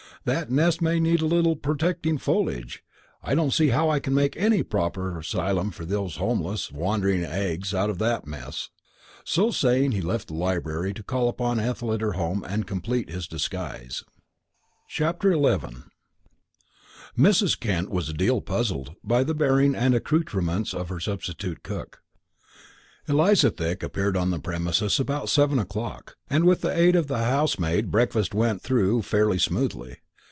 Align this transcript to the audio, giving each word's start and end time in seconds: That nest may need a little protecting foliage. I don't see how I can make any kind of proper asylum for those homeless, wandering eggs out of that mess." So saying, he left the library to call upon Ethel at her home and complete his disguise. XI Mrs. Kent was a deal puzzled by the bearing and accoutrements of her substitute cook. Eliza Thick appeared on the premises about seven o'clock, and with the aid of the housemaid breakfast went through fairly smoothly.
That 0.23 0.51
nest 0.51 0.83
may 0.83 0.99
need 0.99 1.21
a 1.21 1.25
little 1.25 1.55
protecting 1.55 2.19
foliage. 2.19 2.83
I 3.23 3.33
don't 3.33 3.49
see 3.55 3.69
how 3.69 3.89
I 3.89 3.99
can 3.99 4.13
make 4.13 4.37
any 4.37 4.57
kind 4.57 4.61
of 4.61 4.69
proper 4.69 5.17
asylum 5.17 5.71
for 5.71 5.83
those 5.83 6.17
homeless, 6.17 6.71
wandering 6.71 7.23
eggs 7.23 7.73
out 7.73 7.89
of 7.89 7.97
that 7.97 8.27
mess." 8.27 8.69
So 9.23 9.49
saying, 9.49 9.93
he 9.93 10.01
left 10.01 10.27
the 10.27 10.35
library 10.35 10.93
to 10.93 11.01
call 11.01 11.27
upon 11.27 11.59
Ethel 11.59 11.91
at 11.91 12.01
her 12.01 12.11
home 12.11 12.43
and 12.47 12.67
complete 12.67 13.09
his 13.09 13.27
disguise. 13.27 14.03
XI 14.87 15.05
Mrs. 17.17 17.59
Kent 17.59 17.89
was 17.89 18.07
a 18.07 18.13
deal 18.13 18.41
puzzled 18.41 18.93
by 19.03 19.23
the 19.23 19.33
bearing 19.33 19.73
and 19.73 19.95
accoutrements 19.95 20.71
of 20.75 20.89
her 20.89 20.99
substitute 20.99 21.63
cook. 21.63 22.03
Eliza 23.07 23.49
Thick 23.49 23.81
appeared 23.81 24.15
on 24.15 24.29
the 24.29 24.37
premises 24.37 24.99
about 24.99 25.29
seven 25.29 25.57
o'clock, 25.57 26.15
and 26.29 26.45
with 26.45 26.61
the 26.61 26.77
aid 26.77 26.95
of 26.95 27.07
the 27.07 27.17
housemaid 27.23 27.89
breakfast 27.89 28.35
went 28.35 28.61
through 28.61 29.01
fairly 29.01 29.39
smoothly. 29.39 29.97